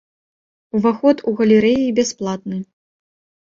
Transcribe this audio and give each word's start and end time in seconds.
Уваход 0.79 1.17
у 1.31 1.35
галерэі 1.43 1.93
бясплатны. 2.01 2.57